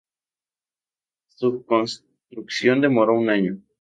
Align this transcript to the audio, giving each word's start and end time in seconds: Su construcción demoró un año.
Su 1.27 1.63
construcción 1.63 2.81
demoró 2.81 3.13
un 3.13 3.29
año. 3.29 3.61